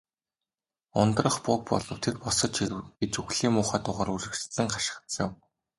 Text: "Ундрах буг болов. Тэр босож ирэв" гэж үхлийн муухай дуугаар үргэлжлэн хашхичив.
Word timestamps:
"Ундрах 1.01 1.35
буг 1.45 1.59
болов. 1.71 1.97
Тэр 2.03 2.15
босож 2.23 2.55
ирэв" 2.65 2.85
гэж 2.99 3.13
үхлийн 3.21 3.53
муухай 3.55 3.79
дуугаар 3.83 4.09
үргэлжлэн 4.15 4.67
хашхичив. 4.71 5.29